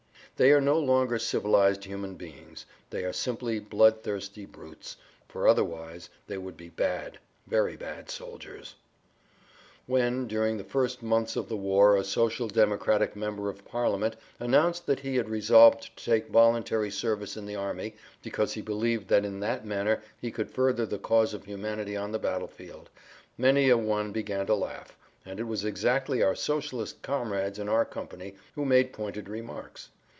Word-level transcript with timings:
They 0.37 0.51
are 0.53 0.61
no 0.61 0.79
longer 0.79 1.19
civilized 1.19 1.83
human 1.83 2.15
beings, 2.15 2.65
they 2.89 3.03
are 3.05 3.13
simply 3.13 3.59
bloodthirsty 3.59 4.47
brutes, 4.47 4.97
for 5.27 5.47
otherwise 5.47 6.09
they 6.25 6.39
would 6.39 6.57
be 6.57 6.67
bad, 6.69 7.19
very 7.45 7.75
bad 7.77 8.09
soldiers. 8.09 8.73
When, 9.85 10.27
during 10.27 10.57
the 10.57 10.63
first 10.63 11.03
months 11.03 11.35
of 11.35 11.47
the 11.47 11.55
war 11.55 11.95
a 11.95 12.03
Social 12.03 12.47
Democratic 12.47 13.15
member 13.15 13.49
of 13.51 13.63
parliament 13.65 14.15
announced 14.39 14.87
that 14.87 15.01
he 15.01 15.15
had 15.15 15.29
resolved 15.29 15.95
to 15.95 16.03
take 16.05 16.29
voluntary 16.29 16.89
service 16.89 17.37
in 17.37 17.45
the 17.45 17.55
army 17.55 17.93
because 18.23 18.53
he 18.53 18.61
believed 18.61 19.09
that 19.09 19.23
in 19.25 19.41
that 19.41 19.63
manner 19.63 20.01
he 20.19 20.31
could 20.31 20.49
further 20.49 20.87
the 20.87 20.97
cause 20.97 21.35
of 21.35 21.45
humanity 21.45 21.95
on 21.95 22.11
the 22.11 22.17
battle 22.17 22.47
field, 22.47 22.89
many 23.37 23.69
a 23.69 23.77
one 23.77 24.11
began 24.11 24.47
to 24.47 24.55
laugh, 24.55 24.97
and 25.23 25.39
it 25.39 25.43
was 25.43 25.63
exactly 25.63 26.23
our 26.23 26.33
Socialist 26.33 26.99
comrades 27.03 27.59
in 27.59 27.69
our 27.69 27.85
company 27.85 28.33
who 28.55 28.65
made 28.65 28.91
pointed 28.91 29.29
remarks. 29.29 29.89